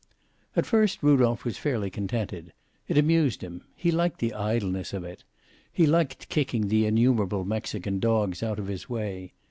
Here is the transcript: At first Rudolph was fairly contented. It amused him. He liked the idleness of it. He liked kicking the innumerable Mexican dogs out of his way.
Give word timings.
At 0.55 0.65
first 0.65 1.03
Rudolph 1.03 1.45
was 1.45 1.59
fairly 1.59 1.91
contented. 1.91 2.53
It 2.87 2.97
amused 2.97 3.43
him. 3.43 3.65
He 3.75 3.91
liked 3.91 4.19
the 4.19 4.33
idleness 4.33 4.93
of 4.93 5.03
it. 5.03 5.23
He 5.71 5.85
liked 5.85 6.27
kicking 6.27 6.69
the 6.69 6.87
innumerable 6.87 7.45
Mexican 7.45 7.99
dogs 7.99 8.41
out 8.41 8.57
of 8.57 8.65
his 8.65 8.89
way. 8.89 9.33